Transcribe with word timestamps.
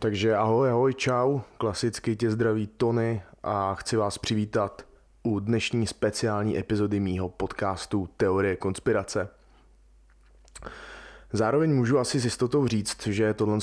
Takže 0.00 0.36
ahoj, 0.36 0.70
ahoj, 0.70 0.94
čau, 0.94 1.40
klasicky 1.58 2.16
tě 2.16 2.30
zdraví 2.30 2.66
Tony 2.66 3.22
a 3.42 3.74
chci 3.74 3.96
vás 3.96 4.18
přivítat 4.18 4.86
u 5.22 5.40
dnešní 5.40 5.86
speciální 5.86 6.58
epizody 6.58 7.00
mýho 7.00 7.28
podcastu 7.28 8.08
Teorie 8.16 8.56
konspirace. 8.56 9.28
Zároveň 11.32 11.74
můžu 11.74 11.98
asi 11.98 12.20
s 12.20 12.24
jistotou 12.24 12.66
říct, 12.66 13.06
že 13.06 13.24
je 13.24 13.34
tohle 13.34 13.58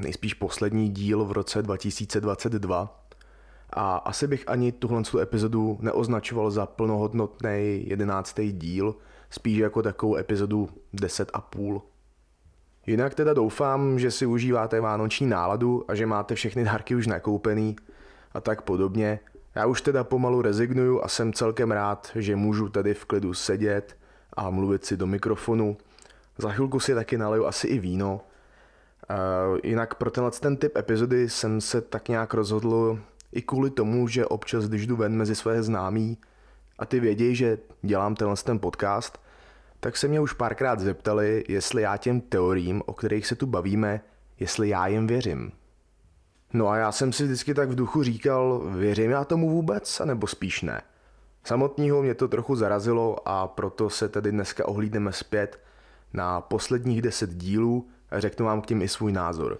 nejspíš 0.00 0.34
poslední 0.34 0.88
díl 0.88 1.24
v 1.24 1.32
roce 1.32 1.62
2022 1.62 3.06
a 3.70 3.96
asi 3.96 4.26
bych 4.26 4.48
ani 4.48 4.72
tuhle 4.72 5.02
epizodu 5.22 5.78
neoznačoval 5.80 6.50
za 6.50 6.66
plnohodnotný 6.66 7.84
jedenáctý 7.86 8.52
díl, 8.52 8.94
spíš 9.30 9.58
jako 9.58 9.82
takovou 9.82 10.16
epizodu 10.16 10.68
10,5. 10.94 11.93
Jinak 12.86 13.14
teda 13.14 13.34
doufám, 13.34 13.98
že 13.98 14.10
si 14.10 14.26
užíváte 14.26 14.80
vánoční 14.80 15.26
náladu 15.26 15.84
a 15.88 15.94
že 15.94 16.06
máte 16.06 16.34
všechny 16.34 16.64
dárky 16.64 16.94
už 16.94 17.06
nakoupený 17.06 17.76
a 18.32 18.40
tak 18.40 18.62
podobně. 18.62 19.20
Já 19.54 19.66
už 19.66 19.80
teda 19.80 20.04
pomalu 20.04 20.42
rezignuju 20.42 21.02
a 21.02 21.08
jsem 21.08 21.32
celkem 21.32 21.72
rád, 21.72 22.10
že 22.14 22.36
můžu 22.36 22.68
tady 22.68 22.94
v 22.94 23.04
klidu 23.04 23.34
sedět 23.34 23.96
a 24.36 24.50
mluvit 24.50 24.84
si 24.84 24.96
do 24.96 25.06
mikrofonu. 25.06 25.76
Za 26.38 26.52
chvilku 26.52 26.80
si 26.80 26.94
taky 26.94 27.18
naleju 27.18 27.46
asi 27.46 27.66
i 27.66 27.78
víno. 27.78 28.20
Uh, 29.10 29.58
jinak 29.62 29.94
pro 29.94 30.10
tenhle 30.10 30.30
ten 30.30 30.56
typ 30.56 30.76
epizody 30.76 31.28
jsem 31.28 31.60
se 31.60 31.80
tak 31.80 32.08
nějak 32.08 32.34
rozhodl 32.34 32.98
i 33.32 33.42
kvůli 33.42 33.70
tomu, 33.70 34.08
že 34.08 34.26
občas, 34.26 34.68
když 34.68 34.86
jdu 34.86 34.96
ven 34.96 35.16
mezi 35.16 35.34
své 35.34 35.62
známí 35.62 36.18
a 36.78 36.86
ty 36.86 37.00
vědějí, 37.00 37.36
že 37.36 37.58
dělám 37.82 38.14
tenhle 38.14 38.36
ten 38.44 38.58
podcast, 38.58 39.18
tak 39.84 39.96
se 39.96 40.08
mě 40.08 40.20
už 40.20 40.32
párkrát 40.32 40.80
zeptali, 40.80 41.44
jestli 41.48 41.82
já 41.82 41.96
těm 41.96 42.20
teoriím, 42.20 42.82
o 42.86 42.92
kterých 42.92 43.26
se 43.26 43.34
tu 43.34 43.46
bavíme, 43.46 44.00
jestli 44.40 44.68
já 44.68 44.86
jim 44.86 45.06
věřím. 45.06 45.52
No 46.52 46.68
a 46.68 46.76
já 46.76 46.92
jsem 46.92 47.12
si 47.12 47.24
vždycky 47.24 47.54
tak 47.54 47.70
v 47.70 47.74
duchu 47.74 48.02
říkal, 48.02 48.62
věřím 48.76 49.10
já 49.10 49.24
tomu 49.24 49.50
vůbec, 49.50 50.00
anebo 50.00 50.26
spíš 50.26 50.62
ne. 50.62 50.82
Samotního 51.44 52.02
mě 52.02 52.14
to 52.14 52.28
trochu 52.28 52.56
zarazilo 52.56 53.28
a 53.28 53.48
proto 53.48 53.90
se 53.90 54.08
tedy 54.08 54.32
dneska 54.32 54.68
ohlídneme 54.68 55.12
zpět 55.12 55.60
na 56.12 56.40
posledních 56.40 57.02
deset 57.02 57.34
dílů 57.34 57.88
a 58.10 58.20
řeknu 58.20 58.46
vám 58.46 58.60
k 58.60 58.66
tím 58.66 58.82
i 58.82 58.88
svůj 58.88 59.12
názor. 59.12 59.58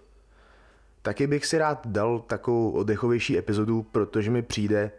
Taky 1.03 1.27
bych 1.27 1.47
si 1.47 1.59
rád 1.59 1.86
dal 1.86 2.19
takovou 2.19 2.70
oddechovější 2.70 3.38
epizodu, 3.38 3.83
protože 3.83 4.31
mi 4.31 4.42
přijde, 4.42 4.91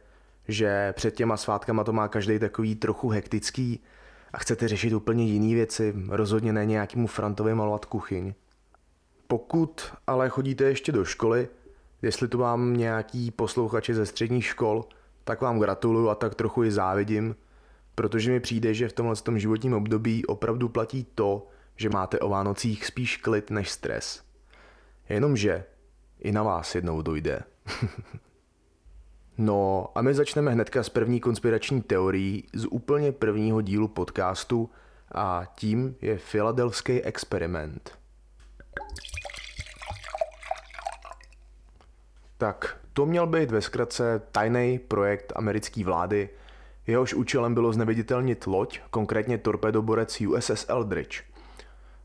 že 0.47 0.93
před 0.95 1.15
těma 1.15 1.37
svátkama 1.37 1.83
to 1.83 1.93
má 1.93 2.07
každý 2.07 2.39
takový 2.39 2.75
trochu 2.75 3.09
hektický 3.09 3.83
a 4.36 4.38
chcete 4.38 4.67
řešit 4.67 4.94
úplně 4.94 5.25
jiné 5.25 5.55
věci, 5.55 5.94
rozhodně 6.08 6.53
ne 6.53 6.66
nějakému 6.66 7.08
frontově 7.08 7.55
malovat 7.55 7.86
kuchyň. 7.86 8.33
Pokud 9.28 9.94
ale 10.08 10.30
chodíte 10.30 10.64
ještě 10.64 10.91
do 10.91 11.05
školy, 11.05 11.47
jestli 12.02 12.28
tu 12.28 12.38
mám 12.38 12.73
nějaký 12.78 13.31
posluchači 13.31 13.94
ze 13.94 14.06
středních 14.06 14.45
škol, 14.45 14.86
tak 15.23 15.41
vám 15.41 15.59
gratuluju 15.59 16.09
a 16.09 16.16
tak 16.16 16.36
trochu 16.36 16.63
i 16.63 16.72
závidím, 16.72 17.36
protože 17.95 18.31
mi 18.31 18.39
přijde, 18.39 18.73
že 18.73 18.88
v 18.88 18.94
tomhle 18.94 19.16
tom 19.16 19.39
životním 19.39 19.73
období 19.73 20.25
opravdu 20.25 20.69
platí 20.69 21.08
to, 21.16 21.47
že 21.75 21.89
máte 21.89 22.19
o 22.19 22.30
Vánocích 22.30 22.86
spíš 22.86 23.17
klid 23.17 23.50
než 23.52 23.72
stres. 23.72 24.23
Jenomže 25.09 25.63
i 26.19 26.31
na 26.31 26.44
vás 26.44 26.75
jednou 26.75 27.02
dojde. 27.02 27.39
no 29.38 29.88
a 29.95 30.02
my 30.02 30.14
začneme 30.14 30.52
hnedka 30.52 30.83
s 30.83 30.89
první 30.89 31.19
konspirační 31.19 31.81
teorií 31.81 32.44
z 32.53 32.66
úplně 32.66 33.11
prvního 33.11 33.61
dílu 33.61 33.88
podcastu 33.88 34.69
a 35.11 35.44
tím 35.55 35.95
je 36.02 36.17
Filadelfský 36.17 37.02
experiment. 37.02 37.97
Tak, 42.38 42.78
to 42.94 43.06
měl 43.06 43.28
být 43.28 43.51
ve 43.51 43.62
zkratce 43.62 44.22
tajný 44.31 44.79
projekt 44.79 45.34
americké 45.35 45.84
vlády, 45.84 46.29
jehož 46.88 47.13
účelem 47.13 47.53
bylo 47.53 47.74
zneviditelnit 47.74 48.47
loď, 48.47 48.79
konkrétně 48.90 49.38
torpedoborec 49.38 50.22
USS 50.22 50.66
Eldridge. 50.68 51.24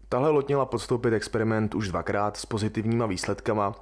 Tahle 0.08 0.30
loď 0.30 0.46
měla 0.46 0.66
podstoupit 0.66 1.12
experiment 1.12 1.74
už 1.74 1.88
dvakrát 1.88 2.36
s 2.36 2.46
pozitivníma 2.46 3.06
výsledkama 3.06 3.74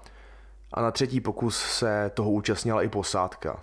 a 0.72 0.82
na 0.82 0.90
třetí 0.90 1.20
pokus 1.20 1.56
se 1.56 2.10
toho 2.14 2.30
účastnila 2.30 2.82
i 2.82 2.88
posádka. 2.88 3.60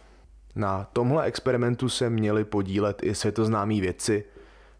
Na 0.56 0.88
tomhle 0.94 1.24
experimentu 1.24 1.90
se 1.90 2.10
měli 2.10 2.44
podílet 2.44 3.04
i 3.04 3.16
světoznámí 3.16 3.82
vědci, 3.82 4.24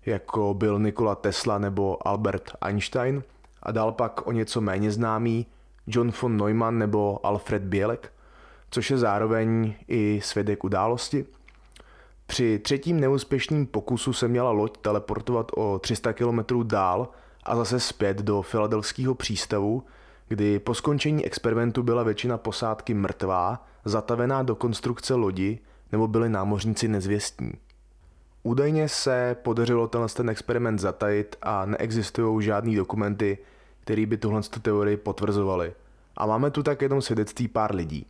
jako 0.06 0.54
byl 0.54 0.80
Nikola 0.80 1.16
Tesla 1.16 1.58
nebo 1.58 2.08
Albert 2.08 2.52
Einstein 2.62 3.24
a 3.64 3.72
dál 3.72 3.92
pak 3.92 4.28
o 4.28 4.32
něco 4.32 4.62
méně 4.62 4.92
známý 4.92 5.46
John 5.88 6.12
von 6.22 6.38
Neumann 6.38 6.80
nebo 6.80 7.26
Alfred 7.26 7.62
Bielek, 7.62 8.14
což 8.70 8.92
je 8.92 8.98
zároveň 8.98 9.74
i 9.88 10.22
svědek 10.24 10.64
události. 10.64 11.26
Při 12.28 12.60
třetím 12.60 13.00
neúspěšným 13.00 13.68
pokusu 13.68 14.14
se 14.14 14.28
měla 14.28 14.52
loď 14.52 14.78
teleportovat 14.78 15.52
o 15.58 15.80
300 15.80 16.14
km 16.14 16.40
dál 16.64 17.08
a 17.44 17.56
zase 17.56 17.80
zpět 17.80 18.18
do 18.18 18.42
filadelského 18.42 19.16
přístavu, 19.16 19.84
kdy 20.28 20.60
po 20.60 20.74
skončení 20.74 21.26
experimentu 21.26 21.84
byla 21.84 22.04
většina 22.04 22.38
posádky 22.38 22.94
mrtvá, 22.94 23.66
zatavená 23.86 24.44
do 24.44 24.56
konstrukce 24.56 25.14
lodi 25.14 25.60
nebo 25.92 26.08
byli 26.08 26.30
námořníci 26.30 26.88
nezvěstní. 26.88 27.52
Údajně 28.44 28.90
se 28.90 29.36
podařilo 29.42 29.88
tenhle 29.88 30.10
ten 30.10 30.30
experiment 30.30 30.80
zatajit 30.80 31.36
a 31.42 31.66
neexistují 31.66 32.46
žádný 32.46 32.76
dokumenty, 32.76 33.38
které 33.80 34.06
by 34.06 34.18
tuhle 34.18 34.42
teorii 34.62 34.98
potvrzovaly. 34.98 35.74
A 36.18 36.26
máme 36.26 36.52
tu 36.52 36.64
tak 36.64 36.82
jenom 36.82 37.02
svědectví 37.02 37.48
pár 37.48 37.76
lidí. 37.76 38.08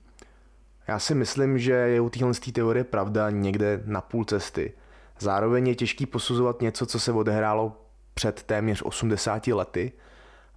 Já 0.87 0.99
si 0.99 1.15
myslím, 1.15 1.59
že 1.59 1.71
je 1.71 2.01
u 2.01 2.09
téhle 2.09 2.33
teorie 2.53 2.83
pravda 2.83 3.29
někde 3.29 3.83
na 3.85 4.01
půl 4.01 4.25
cesty. 4.25 4.73
Zároveň 5.19 5.67
je 5.67 5.75
těžký 5.75 6.05
posuzovat 6.05 6.61
něco, 6.61 6.85
co 6.85 6.99
se 6.99 7.11
odehrálo 7.11 7.81
před 8.13 8.43
téměř 8.43 8.81
80 8.81 9.47
lety, 9.47 9.91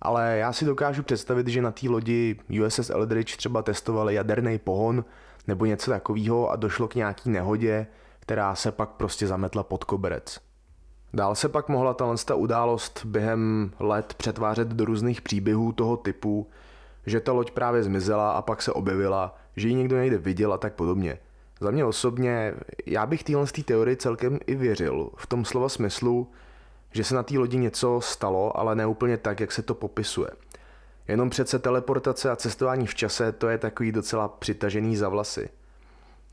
ale 0.02 0.36
já 0.38 0.52
si 0.52 0.64
dokážu 0.64 1.02
představit, 1.02 1.48
že 1.48 1.62
na 1.62 1.70
té 1.70 1.88
lodi 1.88 2.36
USS 2.66 2.90
Eldridge 2.90 3.36
třeba 3.36 3.62
testovali 3.62 4.14
jaderný 4.14 4.58
pohon 4.58 5.04
nebo 5.46 5.64
něco 5.64 5.90
takového 5.90 6.50
a 6.50 6.56
došlo 6.56 6.88
k 6.88 6.94
nějaký 6.94 7.30
nehodě, 7.30 7.86
která 8.20 8.54
se 8.54 8.72
pak 8.72 8.88
prostě 8.88 9.26
zametla 9.26 9.62
pod 9.62 9.84
koberec. 9.84 10.40
Dál 11.14 11.34
se 11.34 11.48
pak 11.48 11.68
mohla 11.68 11.94
ta 11.94 12.34
událost 12.34 13.04
během 13.04 13.70
let 13.78 14.14
přetvářet 14.16 14.68
do 14.68 14.84
různých 14.84 15.22
příběhů 15.22 15.72
toho 15.72 15.96
typu, 15.96 16.50
že 17.06 17.20
ta 17.20 17.32
loď 17.32 17.50
právě 17.50 17.82
zmizela 17.82 18.32
a 18.32 18.42
pak 18.42 18.62
se 18.62 18.72
objevila, 18.72 19.36
že 19.56 19.68
ji 19.68 19.74
někdo 19.74 19.96
někde 19.96 20.18
viděl 20.18 20.52
a 20.52 20.58
tak 20.58 20.74
podobně. 20.74 21.18
Za 21.60 21.70
mě 21.70 21.84
osobně, 21.84 22.54
já 22.86 23.06
bych 23.06 23.24
téhle 23.24 23.46
teorii 23.64 23.96
celkem 23.96 24.38
i 24.46 24.54
věřil, 24.54 25.10
v 25.16 25.26
tom 25.26 25.44
slova 25.44 25.68
smyslu, 25.68 26.30
že 26.92 27.04
se 27.04 27.14
na 27.14 27.22
té 27.22 27.38
lodi 27.38 27.58
něco 27.58 28.00
stalo, 28.00 28.56
ale 28.56 28.74
ne 28.74 28.86
úplně 28.86 29.16
tak, 29.16 29.40
jak 29.40 29.52
se 29.52 29.62
to 29.62 29.74
popisuje. 29.74 30.30
Jenom 31.08 31.30
přece 31.30 31.58
teleportace 31.58 32.30
a 32.30 32.36
cestování 32.36 32.86
v 32.86 32.94
čase, 32.94 33.32
to 33.32 33.48
je 33.48 33.58
takový 33.58 33.92
docela 33.92 34.28
přitažený 34.28 34.96
za 34.96 35.08
vlasy. 35.08 35.48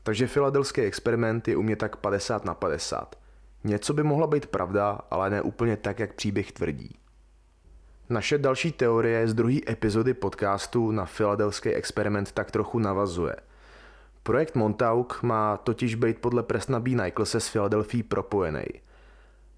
Takže 0.02 0.26
filadelský 0.26 0.80
experiment 0.80 1.48
je 1.48 1.56
u 1.56 1.62
mě 1.62 1.76
tak 1.76 1.96
50 1.96 2.44
na 2.44 2.54
50. 2.54 3.16
Něco 3.64 3.92
by 3.92 4.02
mohla 4.02 4.26
být 4.26 4.46
pravda, 4.46 5.00
ale 5.10 5.30
ne 5.30 5.42
úplně 5.42 5.76
tak, 5.76 5.98
jak 5.98 6.14
příběh 6.14 6.52
tvrdí. 6.52 6.96
Naše 8.08 8.38
další 8.38 8.72
teorie 8.72 9.28
z 9.28 9.34
druhé 9.34 9.58
epizody 9.68 10.14
podcastu 10.14 10.90
na 10.90 11.04
filadelský 11.04 11.68
experiment 11.68 12.32
tak 12.32 12.50
trochu 12.50 12.78
navazuje. 12.78 13.36
Projekt 14.22 14.54
Montauk 14.54 15.22
má 15.22 15.56
totiž 15.56 15.94
být 15.94 16.18
podle 16.18 16.42
Presna 16.42 16.80
B. 16.80 16.90
Nicholse 16.90 17.40
s 17.40 17.48
Filadelfí 17.48 18.02
propojený– 18.02 18.64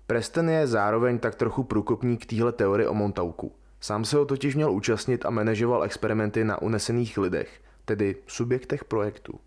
Preston 0.09 0.51
je 0.51 0.67
zároveň 0.67 1.19
tak 1.19 1.35
trochu 1.35 1.65
průkopník 1.65 2.27
téhle 2.27 2.53
teorie 2.53 2.89
o 2.89 2.95
Montauku. 2.95 3.53
Sám 3.81 4.05
se 4.05 4.17
ho 4.17 4.25
totiž 4.25 4.55
měl 4.55 4.73
účastnit 4.73 5.27
a 5.27 5.31
manažoval 5.31 5.85
experimenty 5.85 6.45
na 6.45 6.63
unesených 6.63 7.19
lidech, 7.19 7.61
tedy 7.85 8.17
subjektech 8.27 8.85
projektu. 8.85 9.41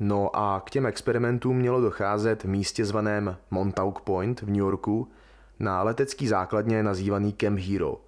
No 0.00 0.36
a 0.36 0.60
k 0.60 0.70
těm 0.70 0.86
experimentům 0.86 1.56
mělo 1.56 1.80
docházet 1.80 2.44
v 2.44 2.48
místě 2.48 2.84
zvaném 2.84 3.36
Montauk 3.50 4.00
Point 4.00 4.42
v 4.42 4.46
New 4.46 4.56
Yorku 4.56 5.08
na 5.58 5.82
letecký 5.82 6.28
základně 6.28 6.82
nazývaný 6.82 7.32
Camp 7.32 7.58
Hero. 7.58 8.00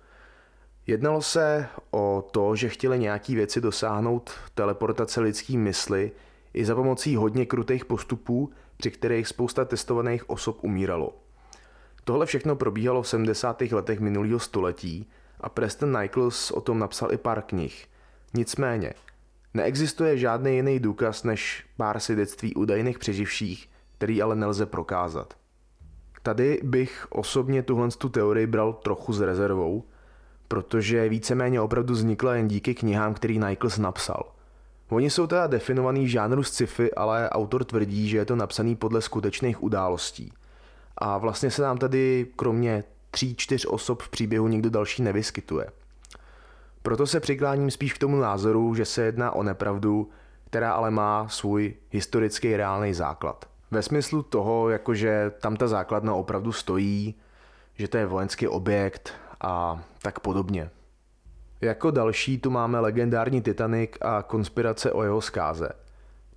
Jednalo 0.86 1.22
se 1.22 1.66
o 1.90 2.28
to, 2.30 2.56
že 2.56 2.68
chtěli 2.68 2.98
nějaký 2.98 3.34
věci 3.34 3.60
dosáhnout 3.60 4.30
teleportace 4.54 5.20
lidský 5.20 5.58
mysli 5.58 6.12
i 6.54 6.64
za 6.64 6.74
pomocí 6.74 7.16
hodně 7.16 7.46
krutých 7.46 7.84
postupů, 7.84 8.50
při 8.76 8.90
kterých 8.90 9.28
spousta 9.28 9.64
testovaných 9.64 10.30
osob 10.30 10.58
umíralo. 10.64 11.12
Tohle 12.10 12.26
všechno 12.26 12.56
probíhalo 12.56 13.02
v 13.02 13.08
70. 13.08 13.62
letech 13.62 14.00
minulého 14.00 14.38
století 14.38 15.08
a 15.40 15.48
Preston 15.48 16.00
Nichols 16.00 16.50
o 16.50 16.60
tom 16.60 16.78
napsal 16.78 17.12
i 17.12 17.16
pár 17.16 17.42
knih. 17.42 17.86
Nicméně, 18.34 18.92
neexistuje 19.54 20.18
žádný 20.18 20.56
jiný 20.56 20.80
důkaz 20.80 21.24
než 21.24 21.66
pár 21.76 22.00
svědectví 22.00 22.54
údajných 22.54 22.98
přeživších, 22.98 23.68
který 23.98 24.22
ale 24.22 24.36
nelze 24.36 24.66
prokázat. 24.66 25.34
Tady 26.22 26.60
bych 26.62 27.06
osobně 27.10 27.62
tuhle 27.62 27.88
tu 27.90 28.08
teorii 28.08 28.46
bral 28.46 28.72
trochu 28.72 29.12
s 29.12 29.20
rezervou, 29.20 29.84
protože 30.48 31.08
víceméně 31.08 31.60
opravdu 31.60 31.94
vznikla 31.94 32.34
jen 32.34 32.48
díky 32.48 32.74
knihám, 32.74 33.14
který 33.14 33.38
Nichols 33.38 33.78
napsal. 33.78 34.32
Oni 34.88 35.10
jsou 35.10 35.26
teda 35.26 35.46
definovaný 35.46 36.08
žánru 36.08 36.42
sci-fi, 36.42 36.94
ale 36.94 37.30
autor 37.30 37.64
tvrdí, 37.64 38.08
že 38.08 38.16
je 38.16 38.24
to 38.24 38.36
napsaný 38.36 38.76
podle 38.76 39.02
skutečných 39.02 39.62
událostí. 39.62 40.32
A 41.00 41.18
vlastně 41.18 41.50
se 41.50 41.62
nám 41.62 41.78
tady 41.78 42.26
kromě 42.36 42.84
tří, 43.10 43.34
čtyř 43.36 43.66
osob 43.66 44.02
v 44.02 44.08
příběhu 44.08 44.48
nikdo 44.48 44.70
další 44.70 45.02
nevyskytuje. 45.02 45.66
Proto 46.82 47.06
se 47.06 47.20
přikláním 47.20 47.70
spíš 47.70 47.92
k 47.92 47.98
tomu 47.98 48.16
názoru, 48.16 48.74
že 48.74 48.84
se 48.84 49.02
jedná 49.02 49.30
o 49.30 49.42
nepravdu, 49.42 50.10
která 50.46 50.72
ale 50.72 50.90
má 50.90 51.28
svůj 51.28 51.74
historický 51.90 52.56
reálný 52.56 52.94
základ. 52.94 53.48
Ve 53.70 53.82
smyslu 53.82 54.22
toho, 54.22 54.70
jakože 54.70 55.32
tam 55.40 55.56
ta 55.56 55.68
základna 55.68 56.14
opravdu 56.14 56.52
stojí, 56.52 57.14
že 57.74 57.88
to 57.88 57.96
je 57.96 58.06
vojenský 58.06 58.48
objekt 58.48 59.12
a 59.40 59.82
tak 60.02 60.20
podobně. 60.20 60.70
Jako 61.60 61.90
další 61.90 62.38
tu 62.38 62.50
máme 62.50 62.80
legendární 62.80 63.42
Titanic 63.42 63.90
a 64.00 64.22
konspirace 64.22 64.92
o 64.92 65.02
jeho 65.02 65.20
zkáze. 65.20 65.68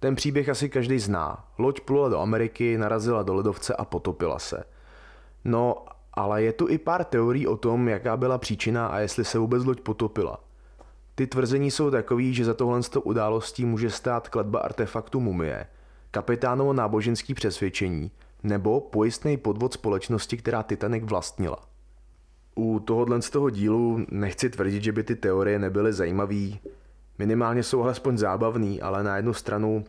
Ten 0.03 0.15
příběh 0.15 0.49
asi 0.49 0.69
každý 0.69 0.99
zná. 0.99 1.47
Loď 1.57 1.81
plula 1.81 2.09
do 2.09 2.19
Ameriky, 2.19 2.77
narazila 2.77 3.23
do 3.23 3.33
ledovce 3.33 3.75
a 3.75 3.85
potopila 3.85 4.39
se. 4.39 4.63
No, 5.45 5.85
ale 6.13 6.43
je 6.43 6.53
tu 6.53 6.69
i 6.69 6.77
pár 6.77 7.03
teorií 7.03 7.47
o 7.47 7.57
tom, 7.57 7.87
jaká 7.87 8.17
byla 8.17 8.37
příčina 8.37 8.87
a 8.87 8.99
jestli 8.99 9.25
se 9.25 9.39
vůbec 9.39 9.65
loď 9.65 9.81
potopila. 9.81 10.39
Ty 11.15 11.27
tvrzení 11.27 11.71
jsou 11.71 11.91
takový, 11.91 12.33
že 12.33 12.45
za 12.45 12.53
tohle 12.53 12.81
událostí 13.03 13.65
může 13.65 13.89
stát 13.89 14.29
kladba 14.29 14.59
artefaktu 14.59 15.19
mumie, 15.19 15.65
kapitánovo 16.11 16.73
náboženský 16.73 17.33
přesvědčení 17.33 18.11
nebo 18.43 18.81
pojistný 18.81 19.37
podvod 19.37 19.73
společnosti, 19.73 20.37
která 20.37 20.63
Titanic 20.63 21.03
vlastnila. 21.03 21.57
U 22.55 22.79
tohohle 22.79 23.21
z 23.21 23.29
toho 23.29 23.49
dílu 23.49 24.05
nechci 24.09 24.49
tvrdit, 24.49 24.83
že 24.83 24.91
by 24.91 25.03
ty 25.03 25.15
teorie 25.15 25.59
nebyly 25.59 25.93
zajímavé. 25.93 26.49
Minimálně 27.19 27.63
jsou 27.63 27.83
alespoň 27.83 28.17
zábavný, 28.17 28.81
ale 28.81 29.03
na 29.03 29.15
jednu 29.17 29.33
stranu 29.33 29.85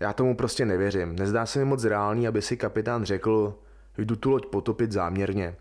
já 0.00 0.12
tomu 0.12 0.36
prostě 0.36 0.66
nevěřím. 0.66 1.16
Nezdá 1.16 1.46
se 1.46 1.58
mi 1.58 1.64
moc 1.64 1.84
reálný, 1.84 2.28
aby 2.28 2.42
si 2.42 2.56
kapitán 2.56 3.04
řekl, 3.04 3.58
jdu 3.98 4.16
tu 4.16 4.30
loď 4.30 4.46
potopit 4.46 4.92
záměrně. 4.92 5.56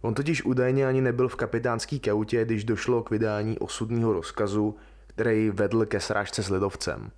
On 0.00 0.14
totiž 0.14 0.44
údajně 0.44 0.86
ani 0.86 1.00
nebyl 1.00 1.28
v 1.28 1.36
kapitánský 1.36 2.00
kautě, 2.00 2.44
když 2.44 2.64
došlo 2.64 3.02
k 3.02 3.10
vydání 3.10 3.58
osudního 3.58 4.12
rozkazu, 4.12 4.76
který 5.06 5.50
vedl 5.50 5.86
ke 5.86 6.00
srážce 6.00 6.42
s 6.42 6.50
ledovcem. 6.50 7.10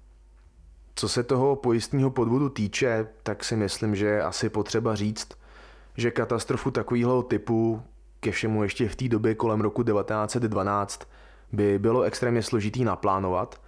Co 0.95 1.09
se 1.09 1.23
toho 1.23 1.57
pojistního 1.57 2.11
podvodu 2.11 2.49
týče, 2.49 3.07
tak 3.23 3.45
si 3.45 3.57
myslím, 3.57 3.97
že 3.97 4.23
asi 4.23 4.49
potřeba 4.49 4.95
říct, 4.95 5.29
že 5.97 6.11
katastrofu 6.11 6.71
takového 6.71 7.23
typu, 7.23 7.83
ke 8.21 8.31
všemu 8.31 8.63
ještě 8.63 8.89
v 8.89 8.97
té 8.97 9.09
době 9.09 9.35
kolem 9.35 9.61
roku 9.61 9.83
1912, 9.83 11.09
by 11.53 11.79
bylo 11.79 12.03
extrémně 12.03 12.43
složitý 12.43 12.85
naplánovat. 12.85 13.61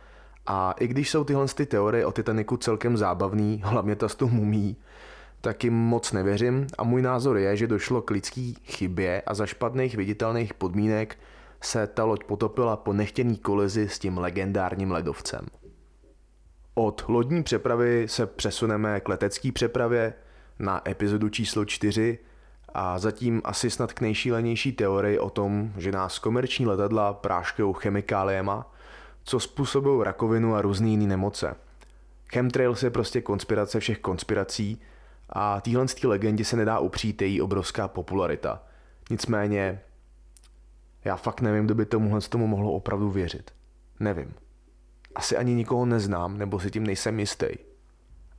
A 0.47 0.75
i 0.81 0.87
když 0.89 1.11
jsou 1.11 1.25
tyhle 1.25 1.47
ty 1.49 1.67
teorie 1.67 2.07
o 2.07 2.13
Titaniku 2.13 2.57
celkem 2.57 2.97
zábavný, 2.97 3.63
hlavně 3.65 3.97
ta 3.97 4.09
s 4.09 4.15
tou 4.15 4.29
mumí, 4.29 4.77
tak 5.41 5.65
jim 5.65 5.75
moc 5.75 6.13
nevěřím 6.13 6.67
a 6.79 6.85
můj 6.85 7.03
názor 7.03 7.39
je, 7.39 7.57
že 7.57 7.67
došlo 7.67 8.03
k 8.03 8.11
lidský 8.11 8.57
chybě 8.65 9.23
a 9.27 9.35
za 9.35 9.47
špatných 9.47 9.97
viditelných 9.97 10.55
podmínek 10.55 11.19
se 11.61 11.87
ta 11.87 12.05
loď 12.05 12.25
potopila 12.25 12.77
po 12.77 12.93
nechtěný 12.93 13.37
kolizi 13.37 13.89
s 13.89 13.99
tím 13.99 14.19
legendárním 14.19 14.91
ledovcem. 14.91 15.47
Od 16.75 17.05
lodní 17.09 17.43
přepravy 17.43 18.09
se 18.09 18.27
přesuneme 18.27 19.01
k 19.01 19.09
letecké 19.09 19.53
přepravě 19.53 20.15
na 20.59 20.89
epizodu 20.89 21.29
číslo 21.29 21.65
4 21.65 22.19
a 22.75 22.99
zatím 22.99 23.43
asi 23.44 23.71
snad 23.71 23.93
k 23.93 24.00
nejšílenější 24.00 24.73
teorii 24.73 25.19
o 25.19 25.31
tom, 25.31 25.73
že 25.76 25.93
nás 25.93 26.19
komerční 26.19 26.67
letadla 26.67 27.12
práškou 27.12 27.73
chemikáliema, 27.73 28.73
co 29.25 29.41
způsobují 29.41 30.05
rakovinu 30.05 30.55
a 30.55 30.62
různé 30.62 30.88
jiné 30.88 31.06
nemoce. 31.06 31.56
Chemtrails 32.32 32.82
je 32.82 32.91
prostě 32.91 33.21
konspirace 33.21 33.81
všech 33.81 33.99
konspirací 33.99 34.81
a 35.29 35.61
téhle 35.61 35.87
legendě 36.05 36.44
se 36.44 36.56
nedá 36.56 36.79
upřít 36.79 37.23
její 37.23 37.41
obrovská 37.41 37.88
popularita. 37.88 38.62
Nicméně, 39.11 39.81
já 41.05 41.17
fakt 41.17 41.41
nevím, 41.41 41.65
kdo 41.65 41.75
by 41.75 41.87
tomuhle 41.87 42.20
tomu 42.20 42.47
mohlo 42.47 42.73
opravdu 42.73 43.11
věřit. 43.11 43.50
Nevím. 44.00 44.35
Asi 45.15 45.37
ani 45.37 45.55
nikoho 45.55 45.87
neznám, 45.87 46.38
nebo 46.38 46.61
si 46.61 46.70
tím 46.70 46.87
nejsem 46.87 47.20
jistý. 47.20 47.47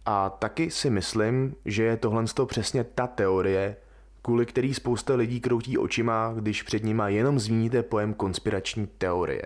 A 0.06 0.30
taky 0.30 0.72
si 0.72 0.90
myslím, 0.90 1.56
že 1.66 1.84
je 1.84 1.98
tohle 1.98 2.24
přesně 2.46 2.84
ta 2.84 3.08
teorie, 3.08 3.76
kvůli 4.26 4.46
který 4.46 4.74
spousta 4.74 5.16
lidí 5.16 5.42
kroutí 5.42 5.78
očima, 5.78 6.34
když 6.36 6.64
před 6.64 6.84
nima 6.84 7.10
jenom 7.10 7.40
zmíníte 7.40 7.84
pojem 7.84 8.14
konspirační 8.14 8.88
teorie. 8.88 9.42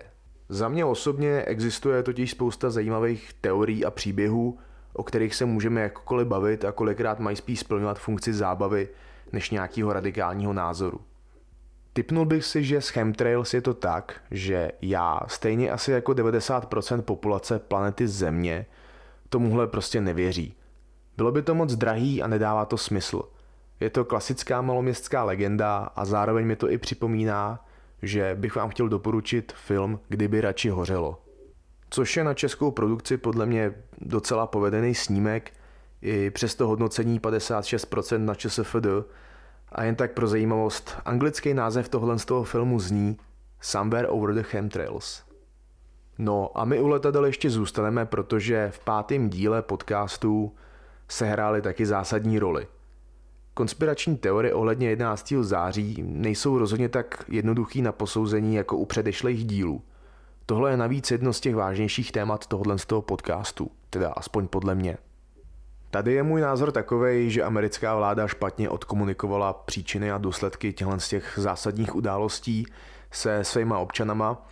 Za 0.48 0.68
mě 0.68 0.84
osobně 0.84 1.42
existuje 1.42 2.02
totiž 2.02 2.30
spousta 2.30 2.70
zajímavých 2.70 3.32
teorií 3.40 3.84
a 3.84 3.90
příběhů, 3.90 4.58
o 4.92 5.02
kterých 5.02 5.34
se 5.34 5.44
můžeme 5.44 5.80
jakkoliv 5.80 6.28
bavit 6.28 6.64
a 6.64 6.72
kolikrát 6.72 7.20
mají 7.20 7.36
spíš 7.36 7.60
splňovat 7.60 7.98
funkci 7.98 8.32
zábavy 8.32 8.88
než 9.32 9.50
nějakého 9.50 9.92
radikálního 9.92 10.52
názoru. 10.52 11.00
Typnul 11.92 12.24
bych 12.24 12.44
si, 12.44 12.64
že 12.64 12.80
s 12.80 12.88
chemtrails 12.88 13.54
je 13.54 13.60
to 13.60 13.74
tak, 13.74 14.20
že 14.30 14.72
já, 14.82 15.20
stejně 15.26 15.70
asi 15.70 15.92
jako 15.92 16.12
90% 16.12 17.02
populace 17.02 17.58
planety 17.58 18.08
Země, 18.08 18.66
tomuhle 19.28 19.66
prostě 19.66 20.00
nevěří. 20.00 20.54
Bylo 21.16 21.32
by 21.32 21.42
to 21.42 21.54
moc 21.54 21.74
drahý 21.74 22.22
a 22.22 22.26
nedává 22.26 22.64
to 22.64 22.76
smysl. 22.76 23.22
Je 23.80 23.90
to 23.90 24.04
klasická 24.04 24.62
maloměstská 24.62 25.24
legenda 25.24 25.76
a 25.96 26.04
zároveň 26.04 26.46
mi 26.46 26.56
to 26.56 26.70
i 26.70 26.78
připomíná, 26.78 27.64
že 28.02 28.36
bych 28.38 28.56
vám 28.56 28.70
chtěl 28.70 28.88
doporučit 28.88 29.52
film 29.52 30.00
Kdyby 30.08 30.40
radši 30.40 30.68
hořelo 30.68 31.18
což 31.90 32.16
je 32.16 32.24
na 32.24 32.34
českou 32.34 32.70
produkci 32.70 33.16
podle 33.16 33.46
mě 33.46 33.74
docela 34.00 34.46
povedený 34.46 34.94
snímek, 34.94 35.52
i 36.02 36.30
přes 36.30 36.54
to 36.54 36.66
hodnocení 36.68 37.20
56% 37.20 38.18
na 38.18 38.34
ČSFD. 38.34 38.86
A 39.72 39.84
jen 39.84 39.94
tak 39.94 40.12
pro 40.12 40.28
zajímavost, 40.28 40.96
anglický 41.04 41.54
název 41.54 41.88
tohle 41.88 42.18
z 42.18 42.24
toho 42.24 42.44
filmu 42.44 42.80
zní 42.80 43.16
Somewhere 43.60 44.08
Over 44.08 44.34
the 44.34 44.42
Chemtrails. 44.42 45.22
No 46.18 46.50
a 46.54 46.64
my 46.64 46.80
u 46.80 46.86
letadel 46.86 47.24
ještě 47.24 47.50
zůstaneme, 47.50 48.06
protože 48.06 48.70
v 48.70 48.78
pátém 48.78 49.30
díle 49.30 49.62
podcastu 49.62 50.54
se 51.08 51.26
hrály 51.26 51.62
taky 51.62 51.86
zásadní 51.86 52.38
roli. 52.38 52.66
Konspirační 53.60 54.16
teorie 54.16 54.54
ohledně 54.54 54.88
11. 54.88 55.32
září 55.40 56.02
nejsou 56.06 56.58
rozhodně 56.58 56.88
tak 56.88 57.24
jednoduchý 57.28 57.82
na 57.82 57.92
posouzení 57.92 58.54
jako 58.54 58.76
u 58.76 58.84
předešlých 58.84 59.44
dílů. 59.44 59.82
Tohle 60.46 60.70
je 60.70 60.76
navíc 60.76 61.10
jedno 61.10 61.32
z 61.32 61.40
těch 61.40 61.54
vážnějších 61.54 62.12
témat 62.12 62.46
tohohle 62.46 62.78
z 62.78 62.86
toho 62.86 63.02
podcastu, 63.02 63.70
teda 63.90 64.10
aspoň 64.10 64.48
podle 64.48 64.74
mě. 64.74 64.96
Tady 65.90 66.12
je 66.12 66.22
můj 66.22 66.40
názor 66.40 66.72
takový, 66.72 67.30
že 67.30 67.42
americká 67.42 67.96
vláda 67.96 68.28
špatně 68.28 68.70
odkomunikovala 68.70 69.52
příčiny 69.52 70.10
a 70.10 70.18
důsledky 70.18 70.72
těchto 70.72 71.00
z 71.00 71.08
těch 71.08 71.32
zásadních 71.36 71.94
událostí 71.94 72.66
se 73.10 73.44
svýma 73.44 73.78
občanama, 73.78 74.48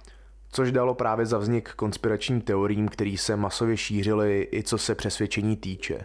což 0.50 0.72
dalo 0.72 0.94
právě 0.94 1.26
za 1.26 1.38
vznik 1.38 1.72
konspiračním 1.74 2.40
teoriím, 2.40 2.88
který 2.88 3.16
se 3.16 3.36
masově 3.36 3.76
šířily 3.76 4.48
i 4.52 4.62
co 4.62 4.78
se 4.78 4.94
přesvědčení 4.94 5.56
týče. 5.56 6.04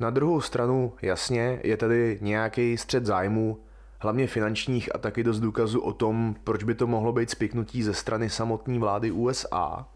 Na 0.00 0.10
druhou 0.10 0.40
stranu, 0.40 0.92
jasně, 1.02 1.60
je 1.64 1.76
tady 1.76 2.18
nějaký 2.20 2.76
střed 2.76 3.06
zájmu, 3.06 3.58
hlavně 3.98 4.26
finančních 4.26 4.94
a 4.94 4.98
taky 4.98 5.24
dost 5.24 5.40
důkazů 5.40 5.80
o 5.80 5.92
tom, 5.92 6.34
proč 6.44 6.64
by 6.64 6.74
to 6.74 6.86
mohlo 6.86 7.12
být 7.12 7.30
spiknutí 7.30 7.82
ze 7.82 7.94
strany 7.94 8.30
samotné 8.30 8.78
vlády 8.78 9.10
USA. 9.10 9.86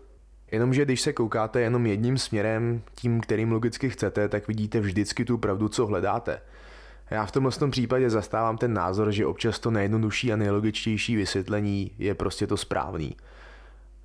Jenomže 0.52 0.84
když 0.84 1.00
se 1.00 1.12
koukáte 1.12 1.61
jenom 1.61 1.87
jedním 1.87 2.18
směrem, 2.18 2.82
tím, 2.94 3.20
kterým 3.20 3.52
logicky 3.52 3.90
chcete, 3.90 4.28
tak 4.28 4.49
vidíte 4.49 4.80
vždycky 4.80 5.25
tu 5.25 5.38
pravdu, 5.38 5.68
co 5.68 5.87
hledáte. 5.87 6.40
Já 7.11 7.26
v 7.26 7.32
tomhle 7.32 7.52
tom 7.52 7.70
případě 7.70 8.11
zastávám 8.11 8.58
ten 8.58 8.75
názor, 8.75 9.12
že 9.12 9.26
občas 9.26 9.58
to 9.58 9.70
nejjednodušší 9.70 10.32
a 10.32 10.37
nejlogičtější 10.37 11.16
vysvětlení 11.16 11.90
je 11.99 12.14
prostě 12.14 12.46
to 12.46 12.56
správný. 12.56 13.16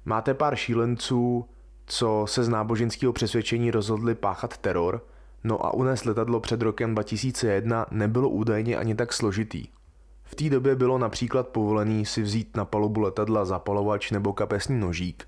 Máte 0.05 0.33
pár 0.33 0.55
šílenců, 0.55 1.45
co 1.85 2.25
se 2.27 2.43
z 2.43 2.49
náboženského 2.49 3.13
přesvědčení 3.13 3.71
rozhodli 3.71 4.15
páchat 4.15 4.57
teror, 4.57 5.01
no 5.43 5.65
a 5.65 5.73
unést 5.73 6.05
letadlo 6.05 6.39
před 6.39 6.61
rokem 6.61 6.93
2001 6.93 7.85
nebylo 7.91 8.29
údajně 8.29 8.77
ani 8.77 8.95
tak 8.95 9.13
složitý. 9.13 9.67
V 10.23 10.35
té 10.35 10.49
době 10.49 10.75
bylo 10.75 10.97
například 10.97 11.47
povolený 11.47 12.05
si 12.05 12.21
vzít 12.21 12.57
na 12.57 12.65
palubu 12.65 13.01
letadla 13.01 13.45
zapalovač 13.45 14.11
nebo 14.11 14.33
kapesní 14.33 14.79
nožík. 14.79 15.27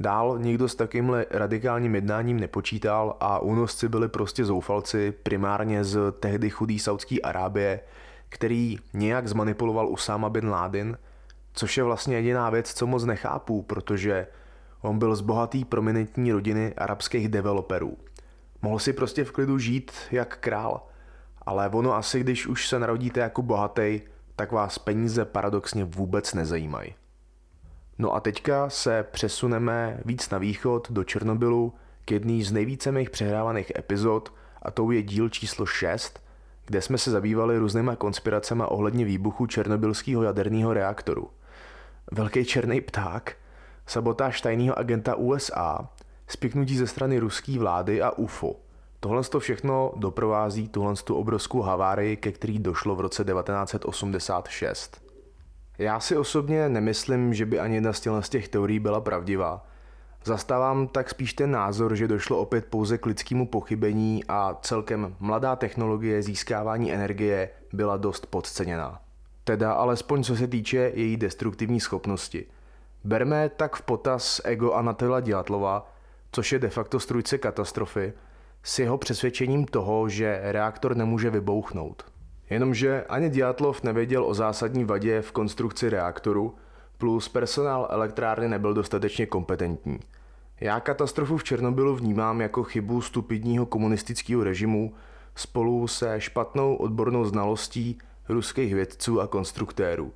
Dál 0.00 0.38
nikdo 0.38 0.68
s 0.68 0.74
takýmhle 0.74 1.26
radikálním 1.30 1.94
jednáním 1.94 2.40
nepočítal 2.40 3.16
a 3.20 3.38
únosci 3.38 3.88
byli 3.88 4.08
prostě 4.08 4.44
zoufalci 4.44 5.12
primárně 5.22 5.84
z 5.84 6.12
tehdy 6.20 6.50
chudý 6.50 6.78
Saudské 6.78 7.20
Arábie, 7.20 7.80
který 8.28 8.78
nějak 8.92 9.28
zmanipuloval 9.28 9.88
Usama 9.88 10.28
bin 10.28 10.48
Laden, 10.48 10.98
což 11.52 11.76
je 11.76 11.82
vlastně 11.82 12.16
jediná 12.16 12.50
věc, 12.50 12.74
co 12.74 12.86
moc 12.86 13.04
nechápu, 13.04 13.62
protože 13.62 14.26
on 14.82 14.98
byl 14.98 15.14
z 15.14 15.20
bohatý 15.20 15.64
prominentní 15.64 16.32
rodiny 16.32 16.74
arabských 16.74 17.28
developerů. 17.28 17.96
Mohl 18.62 18.78
si 18.78 18.92
prostě 18.92 19.24
v 19.24 19.32
klidu 19.32 19.58
žít 19.58 19.92
jak 20.10 20.38
král, 20.38 20.86
ale 21.42 21.68
ono 21.68 21.94
asi, 21.94 22.20
když 22.20 22.46
už 22.46 22.68
se 22.68 22.78
narodíte 22.78 23.20
jako 23.20 23.42
bohatý, 23.42 24.00
tak 24.36 24.52
vás 24.52 24.78
peníze 24.78 25.24
paradoxně 25.24 25.84
vůbec 25.84 26.34
nezajímají. 26.34 26.94
No 27.98 28.14
a 28.14 28.20
teďka 28.20 28.70
se 28.70 29.04
přesuneme 29.10 30.00
víc 30.04 30.30
na 30.30 30.38
východ 30.38 30.90
do 30.90 31.04
Černobylu 31.04 31.72
k 32.04 32.10
jedný 32.10 32.42
z 32.42 32.52
nejvíce 32.52 32.92
mých 32.92 33.10
přehrávaných 33.10 33.72
epizod 33.78 34.32
a 34.62 34.70
tou 34.70 34.90
je 34.90 35.02
díl 35.02 35.28
číslo 35.28 35.66
6, 35.66 36.20
kde 36.66 36.82
jsme 36.82 36.98
se 36.98 37.10
zabývali 37.10 37.58
různýma 37.58 37.96
konspiracemi 37.96 38.62
ohledně 38.66 39.04
výbuchu 39.04 39.46
černobylského 39.46 40.22
jaderného 40.22 40.74
reaktoru. 40.74 41.30
Velký 42.12 42.44
černý 42.44 42.80
pták, 42.80 43.36
sabotáž 43.86 44.40
tajného 44.40 44.78
agenta 44.78 45.14
USA, 45.14 45.88
spiknutí 46.32 46.76
ze 46.76 46.86
strany 46.86 47.18
ruské 47.18 47.58
vlády 47.58 48.02
a 48.02 48.10
UFO. 48.10 48.56
Tohle 49.00 49.22
to 49.24 49.40
všechno 49.40 49.92
doprovází 49.96 50.68
tuhle 50.68 50.94
tu 51.04 51.14
obrovskou 51.14 51.60
havárii, 51.60 52.16
ke 52.16 52.32
který 52.32 52.58
došlo 52.58 52.96
v 52.96 53.00
roce 53.00 53.24
1986. 53.24 55.02
Já 55.78 56.00
si 56.00 56.16
osobně 56.16 56.68
nemyslím, 56.68 57.34
že 57.34 57.46
by 57.46 57.58
ani 57.58 57.74
jedna 57.74 57.92
z 58.20 58.28
těch 58.28 58.48
teorií 58.48 58.78
byla 58.78 59.00
pravdivá. 59.00 59.66
Zastávám 60.24 60.88
tak 60.88 61.10
spíš 61.10 61.34
ten 61.34 61.50
názor, 61.50 61.96
že 61.96 62.08
došlo 62.08 62.38
opět 62.38 62.66
pouze 62.66 62.98
k 62.98 63.06
lidskému 63.06 63.46
pochybení 63.46 64.24
a 64.28 64.58
celkem 64.62 65.16
mladá 65.20 65.56
technologie 65.56 66.22
získávání 66.22 66.92
energie 66.92 67.50
byla 67.72 67.96
dost 67.96 68.26
podceněná. 68.26 69.00
Teda 69.44 69.72
alespoň 69.72 70.22
co 70.22 70.36
se 70.36 70.46
týče 70.46 70.92
její 70.94 71.16
destruktivní 71.16 71.80
schopnosti. 71.80 72.46
Berme 73.04 73.48
tak 73.48 73.76
v 73.76 73.82
potaz 73.82 74.40
ego 74.44 74.72
Anatela 74.72 75.20
Diatlova, 75.20 75.92
což 76.32 76.52
je 76.52 76.58
de 76.58 76.68
facto 76.68 77.00
strujce 77.00 77.38
katastrofy, 77.38 78.12
s 78.62 78.78
jeho 78.78 78.98
přesvědčením 78.98 79.64
toho, 79.64 80.08
že 80.08 80.40
reaktor 80.42 80.96
nemůže 80.96 81.30
vybouchnout. 81.30 82.04
Jenomže 82.50 83.04
ani 83.08 83.30
Diatlov 83.30 83.82
nevěděl 83.82 84.24
o 84.24 84.34
zásadní 84.34 84.84
vadě 84.84 85.22
v 85.22 85.32
konstrukci 85.32 85.90
reaktoru, 85.90 86.54
plus 86.98 87.28
personál 87.28 87.88
elektrárny 87.90 88.48
nebyl 88.48 88.74
dostatečně 88.74 89.26
kompetentní. 89.26 89.98
Já 90.60 90.80
katastrofu 90.80 91.36
v 91.36 91.44
Černobylu 91.44 91.96
vnímám 91.96 92.40
jako 92.40 92.62
chybu 92.62 93.00
stupidního 93.00 93.66
komunistického 93.66 94.44
režimu 94.44 94.94
spolu 95.34 95.88
se 95.88 96.20
špatnou 96.20 96.74
odbornou 96.74 97.24
znalostí 97.24 97.98
ruských 98.28 98.74
vědců 98.74 99.20
a 99.20 99.26
konstruktérů. 99.26 100.12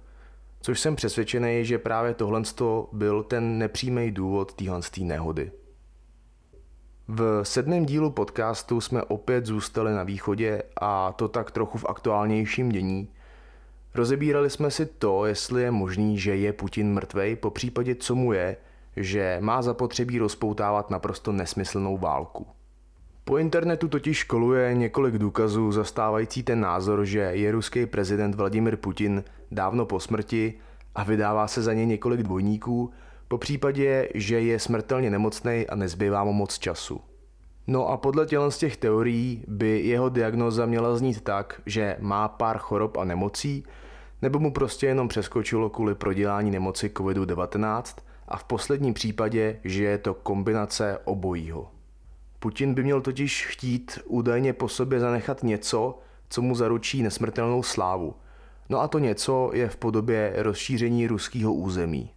Což 0.60 0.80
jsem 0.80 0.96
přesvědčený, 0.96 1.64
že 1.64 1.78
právě 1.78 2.14
tohle 2.14 2.42
byl 2.92 3.22
ten 3.22 3.58
nepřímý 3.58 4.10
důvod 4.10 4.54
téhle 4.54 4.80
nehody. 5.00 5.52
V 7.08 7.40
sedmém 7.42 7.86
dílu 7.86 8.10
podcastu 8.10 8.80
jsme 8.80 9.02
opět 9.02 9.46
zůstali 9.46 9.92
na 9.92 10.02
východě 10.02 10.62
a 10.80 11.12
to 11.12 11.28
tak 11.28 11.50
trochu 11.50 11.78
v 11.78 11.84
aktuálnějším 11.88 12.68
dění. 12.68 13.08
Rozebírali 13.94 14.50
jsme 14.50 14.70
si 14.70 14.86
to, 14.86 15.26
jestli 15.26 15.62
je 15.62 15.70
možný, 15.70 16.18
že 16.18 16.36
je 16.36 16.52
Putin 16.52 16.92
mrtvej, 16.92 17.36
po 17.36 17.50
případě 17.50 17.94
co 17.94 18.14
mu 18.14 18.32
je, 18.32 18.56
že 18.96 19.38
má 19.40 19.62
zapotřebí 19.62 20.18
rozpoutávat 20.18 20.90
naprosto 20.90 21.32
nesmyslnou 21.32 21.98
válku. 21.98 22.46
Po 23.24 23.38
internetu 23.38 23.88
totiž 23.88 24.24
koluje 24.24 24.74
několik 24.74 25.18
důkazů 25.18 25.72
zastávající 25.72 26.42
ten 26.42 26.60
názor, 26.60 27.04
že 27.04 27.18
je 27.18 27.52
ruský 27.52 27.86
prezident 27.86 28.34
Vladimir 28.34 28.76
Putin 28.76 29.24
dávno 29.50 29.86
po 29.86 30.00
smrti 30.00 30.54
a 30.94 31.04
vydává 31.04 31.48
se 31.48 31.62
za 31.62 31.72
ně 31.72 31.86
několik 31.86 32.22
dvojníků, 32.22 32.92
po 33.28 33.38
případě, 33.38 34.08
že 34.14 34.40
je 34.40 34.58
smrtelně 34.58 35.10
nemocný 35.10 35.66
a 35.68 35.74
nezbývá 35.74 36.24
mu 36.24 36.32
moc 36.32 36.58
času. 36.58 37.00
No 37.66 37.88
a 37.88 37.96
podle 37.96 38.26
tělen 38.26 38.50
z 38.50 38.58
těch 38.58 38.76
teorií 38.76 39.44
by 39.48 39.80
jeho 39.80 40.08
diagnoza 40.08 40.66
měla 40.66 40.96
znít 40.96 41.20
tak, 41.20 41.62
že 41.66 41.96
má 42.00 42.28
pár 42.28 42.58
chorob 42.58 42.96
a 42.96 43.04
nemocí, 43.04 43.64
nebo 44.22 44.38
mu 44.38 44.52
prostě 44.52 44.86
jenom 44.86 45.08
přeskočilo 45.08 45.70
kvůli 45.70 45.94
prodělání 45.94 46.50
nemoci 46.50 46.88
COVID-19 46.88 47.82
a 48.28 48.36
v 48.36 48.44
posledním 48.44 48.94
případě, 48.94 49.60
že 49.64 49.84
je 49.84 49.98
to 49.98 50.14
kombinace 50.14 50.98
obojího. 51.04 51.70
Putin 52.38 52.74
by 52.74 52.82
měl 52.82 53.00
totiž 53.00 53.46
chtít 53.46 53.98
údajně 54.04 54.52
po 54.52 54.68
sobě 54.68 55.00
zanechat 55.00 55.42
něco, 55.42 55.98
co 56.28 56.42
mu 56.42 56.54
zaručí 56.54 57.02
nesmrtelnou 57.02 57.62
slávu. 57.62 58.14
No 58.68 58.80
a 58.80 58.88
to 58.88 58.98
něco 58.98 59.50
je 59.54 59.68
v 59.68 59.76
podobě 59.76 60.32
rozšíření 60.36 61.06
ruského 61.06 61.54
území. 61.54 62.10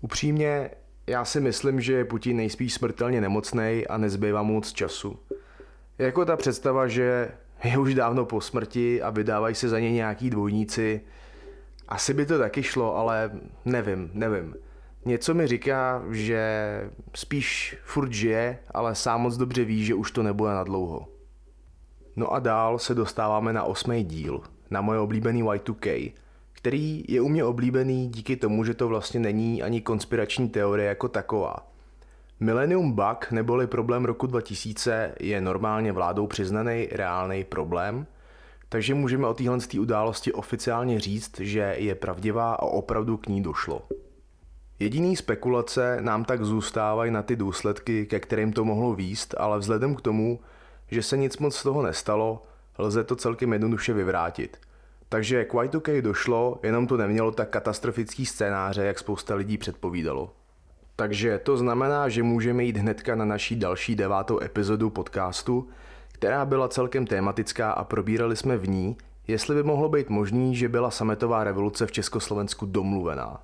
Upřímně, 0.00 0.70
já 1.06 1.24
si 1.24 1.40
myslím, 1.40 1.80
že 1.80 1.92
je 1.92 2.04
Putin 2.04 2.36
nejspíš 2.36 2.74
smrtelně 2.74 3.20
nemocný 3.20 3.86
a 3.90 3.98
nezbývá 3.98 4.42
mu 4.42 4.54
moc 4.54 4.72
času. 4.72 5.18
Jako 5.98 6.24
ta 6.24 6.36
představa, 6.36 6.88
že 6.88 7.28
je 7.64 7.78
už 7.78 7.94
dávno 7.94 8.24
po 8.24 8.40
smrti 8.40 9.02
a 9.02 9.10
vydávají 9.10 9.54
se 9.54 9.68
za 9.68 9.78
ně 9.78 9.92
nějaký 9.92 10.30
dvojníci, 10.30 11.00
asi 11.88 12.14
by 12.14 12.26
to 12.26 12.38
taky 12.38 12.62
šlo, 12.62 12.96
ale 12.96 13.30
nevím, 13.64 14.10
nevím. 14.14 14.54
Něco 15.04 15.34
mi 15.34 15.46
říká, 15.46 16.02
že 16.10 16.42
spíš 17.14 17.76
furt 17.84 18.12
žije, 18.12 18.58
ale 18.70 18.94
sám 18.94 19.20
moc 19.20 19.36
dobře 19.36 19.64
ví, 19.64 19.84
že 19.84 19.94
už 19.94 20.10
to 20.10 20.22
nebude 20.22 20.50
na 20.50 20.64
dlouho. 20.64 21.08
No 22.16 22.32
a 22.32 22.38
dál 22.38 22.78
se 22.78 22.94
dostáváme 22.94 23.52
na 23.52 23.64
osmý 23.64 24.04
díl, 24.04 24.40
na 24.70 24.80
moje 24.80 24.98
oblíbený 24.98 25.42
Y2K, 25.42 26.12
který 26.68 27.04
je 27.08 27.20
u 27.20 27.28
mě 27.28 27.44
oblíbený 27.44 28.08
díky 28.08 28.36
tomu, 28.36 28.64
že 28.64 28.74
to 28.74 28.88
vlastně 28.88 29.20
není 29.20 29.62
ani 29.62 29.80
konspirační 29.80 30.48
teorie 30.48 30.88
jako 30.88 31.08
taková. 31.08 31.56
Millennium 32.40 32.92
Bug 32.92 33.30
neboli 33.30 33.66
problém 33.66 34.04
roku 34.04 34.26
2000 34.26 35.14
je 35.20 35.40
normálně 35.40 35.92
vládou 35.92 36.26
přiznaný 36.26 36.88
reálný 36.92 37.44
problém, 37.44 38.06
takže 38.68 38.94
můžeme 38.94 39.26
o 39.26 39.34
téhle 39.34 39.58
události 39.80 40.32
oficiálně 40.32 41.00
říct, 41.00 41.40
že 41.40 41.74
je 41.78 41.94
pravdivá 41.94 42.54
a 42.54 42.62
opravdu 42.62 43.16
k 43.16 43.26
ní 43.26 43.42
došlo. 43.42 43.82
Jediný 44.78 45.16
spekulace 45.16 45.98
nám 46.00 46.24
tak 46.24 46.44
zůstávají 46.44 47.10
na 47.10 47.22
ty 47.22 47.36
důsledky, 47.36 48.06
ke 48.06 48.20
kterým 48.20 48.52
to 48.52 48.64
mohlo 48.64 48.94
výst, 48.94 49.34
ale 49.38 49.58
vzhledem 49.58 49.94
k 49.94 50.00
tomu, 50.00 50.40
že 50.90 51.02
se 51.02 51.16
nic 51.16 51.38
moc 51.38 51.56
z 51.56 51.62
toho 51.62 51.82
nestalo, 51.82 52.42
lze 52.78 53.04
to 53.04 53.16
celkem 53.16 53.52
jednoduše 53.52 53.92
vyvrátit. 53.92 54.67
Takže 55.08 55.44
k 55.44 55.54
Y2K 55.54 56.02
došlo, 56.02 56.60
jenom 56.62 56.86
to 56.86 56.96
nemělo 56.96 57.30
tak 57.30 57.50
katastrofický 57.50 58.26
scénáře, 58.26 58.84
jak 58.84 58.98
spousta 58.98 59.34
lidí 59.34 59.58
předpovídalo. 59.58 60.32
Takže 60.96 61.38
to 61.38 61.56
znamená, 61.56 62.08
že 62.08 62.22
můžeme 62.22 62.64
jít 62.64 62.76
hnedka 62.76 63.14
na 63.14 63.24
naší 63.24 63.56
další 63.56 63.96
devátou 63.96 64.40
epizodu 64.42 64.90
podcastu, 64.90 65.68
která 66.12 66.44
byla 66.44 66.68
celkem 66.68 67.06
tématická 67.06 67.70
a 67.70 67.84
probírali 67.84 68.36
jsme 68.36 68.56
v 68.56 68.68
ní, 68.68 68.96
jestli 69.26 69.54
by 69.54 69.62
mohlo 69.62 69.88
být 69.88 70.10
možný, 70.10 70.56
že 70.56 70.68
byla 70.68 70.90
sametová 70.90 71.44
revoluce 71.44 71.86
v 71.86 71.92
Československu 71.92 72.66
domluvená. 72.66 73.42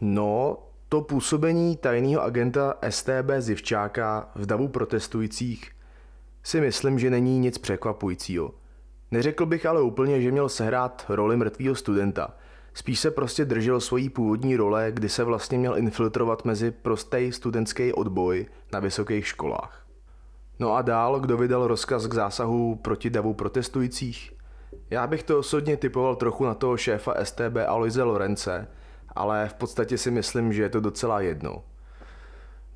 No, 0.00 0.58
to 0.88 1.00
působení 1.00 1.76
tajného 1.76 2.22
agenta 2.22 2.74
STB 2.88 3.30
Zivčáka 3.38 4.30
v 4.34 4.46
davu 4.46 4.68
protestujících 4.68 5.70
si 6.42 6.60
myslím, 6.60 6.98
že 6.98 7.10
není 7.10 7.38
nic 7.38 7.58
překvapujícího. 7.58 8.54
Neřekl 9.10 9.46
bych 9.46 9.66
ale 9.66 9.82
úplně, 9.82 10.22
že 10.22 10.32
měl 10.32 10.48
sehrát 10.48 11.04
roli 11.08 11.36
mrtvého 11.36 11.74
studenta. 11.74 12.34
Spíš 12.74 13.00
se 13.00 13.10
prostě 13.10 13.44
držel 13.44 13.80
svojí 13.80 14.08
původní 14.08 14.56
role, 14.56 14.92
kdy 14.92 15.08
se 15.08 15.24
vlastně 15.24 15.58
měl 15.58 15.78
infiltrovat 15.78 16.44
mezi 16.44 16.70
prostý 16.70 17.32
studentský 17.32 17.92
odboj 17.92 18.46
na 18.72 18.80
vysokých 18.80 19.26
školách. 19.26 19.86
No 20.58 20.74
a 20.74 20.82
dál, 20.82 21.20
kdo 21.20 21.36
vydal 21.36 21.66
rozkaz 21.66 22.06
k 22.06 22.14
zásahu 22.14 22.74
proti 22.74 23.10
davu 23.10 23.34
protestujících? 23.34 24.32
Já 24.90 25.06
bych 25.06 25.22
to 25.22 25.38
osobně 25.38 25.76
typoval 25.76 26.16
trochu 26.16 26.44
na 26.44 26.54
toho 26.54 26.76
šéfa 26.76 27.14
STB 27.24 27.56
Aloise 27.66 28.02
Lorence, 28.02 28.68
ale 29.08 29.48
v 29.48 29.54
podstatě 29.54 29.98
si 29.98 30.10
myslím, 30.10 30.52
že 30.52 30.62
je 30.62 30.68
to 30.68 30.80
docela 30.80 31.20
jedno. 31.20 31.62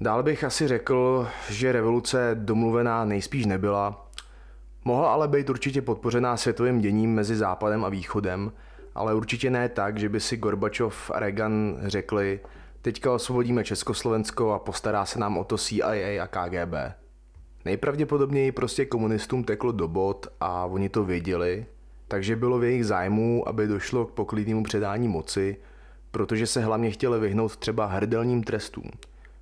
Dál 0.00 0.22
bych 0.22 0.44
asi 0.44 0.68
řekl, 0.68 1.28
že 1.48 1.72
revoluce 1.72 2.30
domluvená 2.34 3.04
nejspíš 3.04 3.46
nebyla, 3.46 4.09
mohla 4.84 5.12
ale 5.12 5.28
být 5.28 5.50
určitě 5.50 5.82
podpořená 5.82 6.36
světovým 6.36 6.80
děním 6.80 7.14
mezi 7.14 7.36
západem 7.36 7.84
a 7.84 7.88
východem, 7.88 8.52
ale 8.94 9.14
určitě 9.14 9.50
ne 9.50 9.68
tak, 9.68 9.98
že 9.98 10.08
by 10.08 10.20
si 10.20 10.36
Gorbačov 10.36 11.10
a 11.14 11.18
Reagan 11.18 11.78
řekli, 11.82 12.40
teďka 12.82 13.12
osvobodíme 13.12 13.64
Československo 13.64 14.52
a 14.52 14.58
postará 14.58 15.06
se 15.06 15.18
nám 15.18 15.38
o 15.38 15.44
to 15.44 15.58
CIA 15.58 16.22
a 16.22 16.26
KGB. 16.26 16.74
Nejpravděpodobněji 17.64 18.52
prostě 18.52 18.84
komunistům 18.84 19.44
teklo 19.44 19.72
do 19.72 19.88
bod 19.88 20.26
a 20.40 20.66
oni 20.66 20.88
to 20.88 21.04
věděli, 21.04 21.66
takže 22.08 22.36
bylo 22.36 22.58
v 22.58 22.64
jejich 22.64 22.86
zájmu, 22.86 23.48
aby 23.48 23.66
došlo 23.66 24.06
k 24.06 24.12
poklidnému 24.12 24.62
předání 24.62 25.08
moci 25.08 25.56
protože 26.10 26.46
se 26.46 26.60
hlavně 26.60 26.90
chtěli 26.90 27.20
vyhnout 27.20 27.56
třeba 27.56 27.86
hrdelním 27.86 28.42
trestům. 28.42 28.90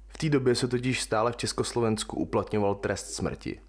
V 0.08 0.18
té 0.18 0.28
době 0.28 0.54
se 0.54 0.68
totiž 0.68 1.02
stále 1.02 1.32
v 1.32 1.36
Československu 1.36 2.16
uplatňoval 2.16 2.74
trest 2.74 3.10
smrti. 3.14 3.60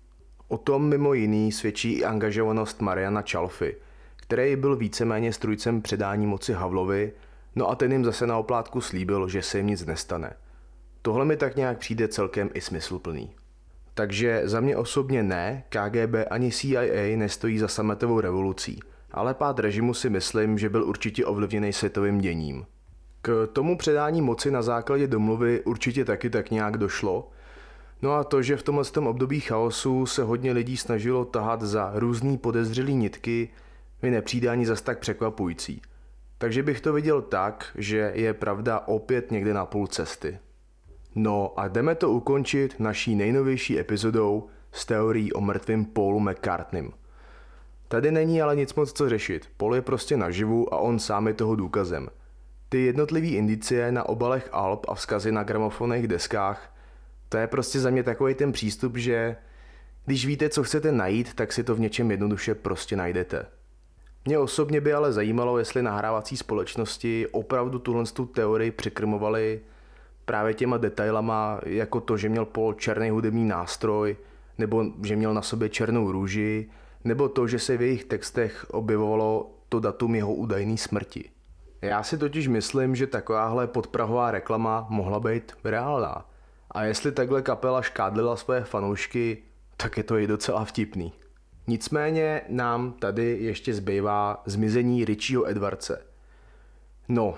O 0.52 0.58
tom 0.58 0.90
mimo 0.90 1.14
jiný 1.14 1.52
svědčí 1.52 1.94
i 1.94 2.06
angažovanost 2.06 2.82
Mariana 2.82 3.22
Čalfy, 3.22 3.76
který 4.16 4.56
byl 4.56 4.76
víceméně 4.76 5.34
strujcem 5.34 5.82
předání 5.82 6.28
moci 6.28 6.54
Havlovi, 6.54 7.12
no 7.56 7.70
a 7.70 7.76
ten 7.76 7.92
jim 7.92 8.06
zase 8.06 8.28
na 8.28 8.38
oplátku 8.38 8.82
slíbil, 8.82 9.28
že 9.28 9.42
se 9.42 9.58
jim 9.58 9.68
nic 9.68 9.86
nestane. 9.86 10.34
Tohle 11.02 11.26
mi 11.26 11.38
tak 11.38 11.56
nějak 11.56 11.78
přijde 11.78 12.08
celkem 12.08 12.50
i 12.54 12.62
smysluplný. 12.62 13.36
Takže 13.94 14.42
za 14.44 14.60
mě 14.60 14.78
osobně 14.78 15.24
ne, 15.24 15.64
KGB 15.70 16.16
ani 16.32 16.52
CIA 16.52 17.18
nestojí 17.18 17.60
za 17.60 17.68
sametovou 17.68 18.20
revolucí, 18.20 18.80
ale 19.12 19.34
pád 19.34 19.60
režimu 19.60 19.94
si 19.94 20.10
myslím, 20.10 20.58
že 20.58 20.70
byl 20.70 20.84
určitě 20.84 21.26
ovlivněný 21.26 21.74
světovým 21.74 22.22
děním. 22.22 22.66
K 23.22 23.48
tomu 23.54 23.78
předání 23.78 24.22
moci 24.22 24.52
na 24.52 24.62
základě 24.62 25.08
domluvy 25.08 25.62
určitě 25.66 26.06
taky 26.06 26.30
tak 26.30 26.52
nějak 26.52 26.78
došlo. 26.78 27.30
No 28.02 28.14
a 28.14 28.24
to, 28.24 28.42
že 28.42 28.58
v 28.58 28.64
tomhle 28.64 28.84
období 29.08 29.40
chaosu 29.40 30.06
se 30.06 30.24
hodně 30.24 30.52
lidí 30.52 30.78
snažilo 30.78 31.26
tahat 31.26 31.62
za 31.62 31.92
různý 31.96 32.38
podezřelý 32.38 32.96
nitky, 32.96 33.50
mi 34.02 34.12
nepřijde 34.12 34.50
ani 34.50 34.66
zas 34.66 34.82
tak 34.82 35.00
překvapující. 35.00 35.82
Takže 36.38 36.64
bych 36.64 36.82
to 36.82 36.94
viděl 36.94 37.22
tak, 37.22 37.72
že 37.76 38.12
je 38.16 38.34
pravda 38.34 38.80
opět 38.80 39.32
někde 39.32 39.54
na 39.54 39.66
půl 39.66 39.88
cesty. 39.88 40.40
No 41.16 41.54
a 41.60 41.68
jdeme 41.68 41.96
to 41.96 42.10
ukončit 42.10 42.80
naší 42.80 43.16
nejnovější 43.16 43.80
epizodou 43.80 44.48
s 44.72 44.86
teorií 44.86 45.34
o 45.34 45.42
mrtvém 45.42 45.86
Paulu 45.86 46.20
McCartneym. 46.20 46.92
Tady 47.88 48.12
není 48.12 48.42
ale 48.42 48.56
nic 48.56 48.74
moc 48.76 48.94
co 48.94 49.10
řešit. 49.10 49.50
Paul 49.58 49.76
je 49.76 49.82
prostě 49.82 50.18
naživu 50.18 50.74
a 50.74 50.78
on 50.78 51.00
sám 51.00 51.28
je 51.28 51.34
toho 51.34 51.56
důkazem. 51.56 52.08
Ty 52.70 52.86
jednotlivé 52.86 53.28
indicie 53.28 53.92
na 53.92 54.10
obalech 54.10 54.50
Alp 54.52 54.86
a 54.90 54.96
vzkazy 54.96 55.32
na 55.32 55.44
gramofonech 55.44 56.08
deskách, 56.08 56.76
to 57.30 57.38
je 57.38 57.48
prostě 57.48 57.80
za 57.80 57.90
mě 57.90 58.04
takový 58.04 58.34
ten 58.34 58.52
přístup, 58.52 58.98
že 58.98 59.36
když 60.06 60.26
víte, 60.26 60.50
co 60.50 60.64
chcete 60.64 60.92
najít, 60.92 61.34
tak 61.34 61.54
si 61.54 61.64
to 61.64 61.76
v 61.76 61.80
něčem 61.80 62.12
jednoduše 62.12 62.56
prostě 62.56 62.96
najdete. 62.96 63.46
Mě 64.26 64.40
osobně 64.40 64.82
by 64.82 64.94
ale 64.94 65.14
zajímalo, 65.14 65.58
jestli 65.58 65.82
nahrávací 65.82 66.38
společnosti 66.38 67.28
opravdu 67.32 67.80
tuhle 67.80 68.04
tu 68.06 68.26
teorii 68.26 68.72
překrmovali 68.72 69.62
právě 70.26 70.54
těma 70.54 70.78
detailama, 70.78 71.60
jako 71.66 72.02
to, 72.02 72.18
že 72.18 72.30
měl 72.30 72.46
Paul 72.46 72.74
černý 72.74 73.10
hudební 73.10 73.48
nástroj, 73.48 74.18
nebo 74.58 74.86
že 75.04 75.16
měl 75.16 75.34
na 75.34 75.42
sobě 75.42 75.70
černou 75.70 76.12
růži, 76.12 76.70
nebo 77.04 77.30
to, 77.30 77.48
že 77.48 77.60
se 77.60 77.78
v 77.78 77.82
jejich 77.82 78.06
textech 78.06 78.66
objevovalo 78.72 79.52
to 79.70 79.80
datum 79.80 80.16
jeho 80.16 80.34
údajné 80.34 80.78
smrti. 80.78 81.30
Já 81.82 82.04
si 82.04 82.18
totiž 82.18 82.48
myslím, 82.48 82.96
že 82.96 83.08
takováhle 83.08 83.68
podprahová 83.68 84.32
reklama 84.32 84.88
mohla 84.90 85.20
být 85.20 85.52
reálná. 85.64 86.29
A 86.72 86.84
jestli 86.84 87.12
takhle 87.12 87.42
kapela 87.42 87.82
škádlila 87.82 88.36
svoje 88.36 88.64
fanoušky, 88.64 89.38
tak 89.78 89.98
je 89.98 90.04
to 90.04 90.18
i 90.18 90.28
docela 90.28 90.66
vtipný. 90.66 91.14
Nicméně 91.68 92.42
nám 92.50 92.92
tady 92.92 93.38
ještě 93.42 93.74
zbývá 93.74 94.44
zmizení 94.46 95.06
Richieho 95.06 95.50
Edwardse. 95.50 96.06
No, 97.08 97.38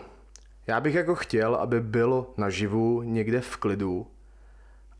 já 0.67 0.81
bych 0.81 0.95
jako 0.95 1.15
chtěl, 1.15 1.55
aby 1.55 1.81
byl 1.81 2.25
naživu 2.37 3.01
někde 3.01 3.41
v 3.41 3.57
klidu, 3.57 4.07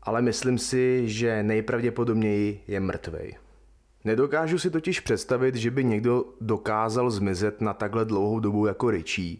ale 0.02 0.22
myslím 0.22 0.58
si, 0.58 1.08
že 1.08 1.42
nejpravděpodobněji 1.42 2.62
je 2.66 2.80
mrtvej. 2.80 3.36
Nedokážu 4.04 4.58
si 4.58 4.70
totiž 4.70 5.00
představit, 5.00 5.54
že 5.54 5.70
by 5.70 5.84
někdo 5.84 6.24
dokázal 6.40 7.10
zmizet 7.10 7.60
na 7.60 7.74
takhle 7.74 8.04
dlouhou 8.04 8.40
dobu 8.40 8.66
jako 8.66 8.90
Richie 8.90 9.36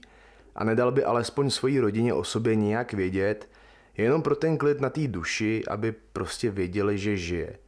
a 0.54 0.64
nedal 0.64 0.92
by 0.92 1.04
alespoň 1.04 1.50
svojí 1.50 1.80
rodině 1.80 2.14
o 2.14 2.24
sobě 2.24 2.54
nějak 2.54 2.92
vědět, 2.92 3.48
jenom 3.96 4.22
pro 4.22 4.36
ten 4.36 4.58
klid 4.58 4.80
na 4.80 4.90
té 4.90 5.08
duši, 5.08 5.64
aby 5.70 5.92
prostě 6.12 6.50
věděli, 6.50 6.98
že 6.98 7.16
žije. 7.16 7.58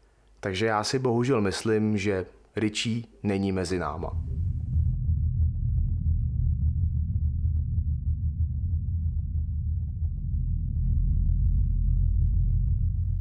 Takže 0.40 0.66
já 0.66 0.84
si 0.84 0.98
bohužel 0.98 1.40
myslím, 1.40 1.98
že 1.98 2.26
Richie 2.56 3.02
není 3.22 3.52
mezi 3.52 3.78
náma. 3.78 4.12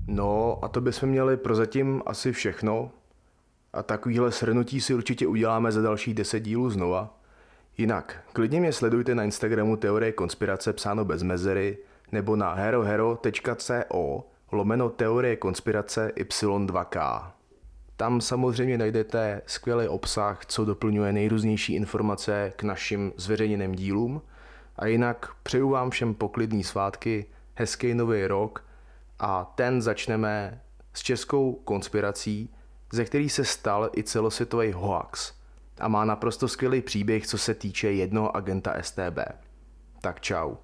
No 0.08 0.60
a 0.66 0.68
to 0.68 0.82
bychom 0.82 1.10
měli 1.10 1.38
prozatím 1.38 2.02
asi 2.06 2.32
všechno. 2.32 2.92
A 3.74 3.84
takovýhle 3.84 4.32
shrnutí 4.32 4.82
si 4.82 4.94
určitě 4.94 5.28
uděláme 5.28 5.72
za 5.72 5.82
další 5.82 6.14
10 6.14 6.40
dílů 6.40 6.70
znova. 6.70 7.20
Jinak, 7.78 8.24
klidně 8.34 8.60
mě 8.60 8.74
sledujte 8.74 9.16
na 9.16 9.24
Instagramu 9.24 9.78
Teorie 9.78 10.12
konspirace 10.12 10.74
psáno 10.74 11.06
bez 11.06 11.24
mezery 11.24 11.78
nebo 12.14 12.36
na 12.36 12.54
herohero.co 12.54 14.24
lomeno 14.52 14.90
Teorie 14.90 15.36
konspirace 15.36 16.12
Y2K. 16.18 17.32
Tam 17.98 18.22
samozřejmě 18.22 18.78
najdete 18.78 19.42
skvělý 19.46 19.88
obsah, 19.88 20.46
co 20.46 20.66
doplňuje 20.66 21.14
nejrůznější 21.14 21.76
informace 21.76 22.54
k 22.56 22.64
našim 22.64 23.14
zveřejněným 23.18 23.76
dílům. 23.76 24.22
A 24.76 24.86
jinak 24.86 25.30
přeju 25.44 25.70
vám 25.70 25.90
všem 25.90 26.14
poklidný 26.14 26.64
svátky, 26.64 27.26
hezký 27.56 27.94
nový 27.94 28.28
rok 28.28 28.66
a 29.20 29.54
ten 29.56 29.82
začneme 29.82 30.62
s 30.94 31.02
českou 31.02 31.54
konspirací, 31.54 32.54
ze 32.92 33.06
který 33.06 33.30
se 33.30 33.46
stal 33.46 33.90
i 33.98 34.04
celosvětový 34.04 34.72
hoax 34.72 35.34
a 35.80 35.88
má 35.88 36.06
naprosto 36.06 36.48
skvělý 36.48 36.82
příběh, 36.82 37.28
co 37.28 37.38
se 37.38 37.54
týče 37.54 37.92
jednoho 37.92 38.36
agenta 38.36 38.74
STB. 38.82 39.20
Tak 40.02 40.22
čau. 40.22 40.56